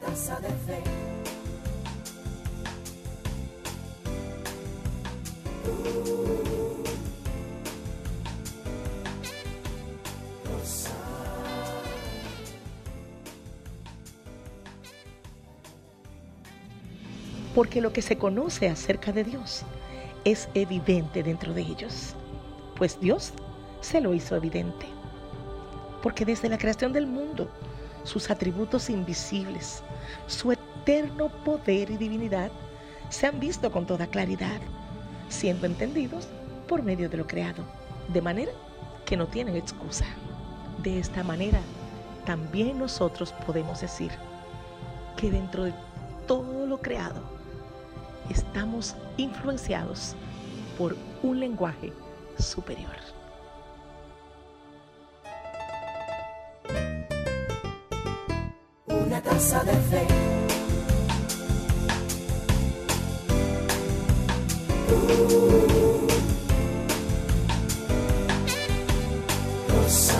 [0.00, 0.82] De.
[17.54, 19.64] Porque lo que se conoce acerca de Dios
[20.24, 22.14] es evidente dentro de ellos,
[22.76, 23.32] pues Dios
[23.80, 24.86] se lo hizo evidente.
[26.02, 27.50] Porque desde la creación del mundo,
[28.08, 29.82] sus atributos invisibles,
[30.26, 32.50] su eterno poder y divinidad
[33.10, 34.60] se han visto con toda claridad,
[35.28, 36.26] siendo entendidos
[36.66, 37.64] por medio de lo creado,
[38.08, 38.52] de manera
[39.04, 40.06] que no tienen excusa.
[40.82, 41.60] De esta manera,
[42.24, 44.10] también nosotros podemos decir
[45.16, 45.74] que dentro de
[46.26, 47.20] todo lo creado,
[48.30, 50.14] estamos influenciados
[50.78, 51.92] por un lenguaje
[52.38, 53.17] superior.
[59.08, 60.06] Una taza de fe.
[69.70, 70.17] Rosa.